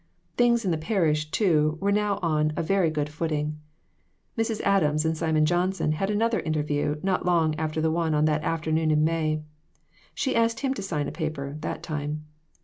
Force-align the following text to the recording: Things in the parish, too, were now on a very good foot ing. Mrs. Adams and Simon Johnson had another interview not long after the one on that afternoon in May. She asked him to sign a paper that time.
Things 0.35 0.65
in 0.65 0.71
the 0.71 0.79
parish, 0.79 1.29
too, 1.29 1.77
were 1.79 1.91
now 1.91 2.17
on 2.23 2.53
a 2.57 2.63
very 2.63 2.89
good 2.89 3.07
foot 3.07 3.31
ing. 3.31 3.59
Mrs. 4.35 4.59
Adams 4.61 5.05
and 5.05 5.15
Simon 5.15 5.45
Johnson 5.45 5.91
had 5.91 6.09
another 6.09 6.39
interview 6.39 6.99
not 7.03 7.23
long 7.23 7.53
after 7.59 7.81
the 7.81 7.91
one 7.91 8.15
on 8.15 8.25
that 8.25 8.41
afternoon 8.43 8.89
in 8.89 9.03
May. 9.03 9.43
She 10.15 10.35
asked 10.35 10.61
him 10.61 10.73
to 10.73 10.81
sign 10.81 11.07
a 11.07 11.11
paper 11.11 11.55
that 11.61 11.83
time. 11.83 12.25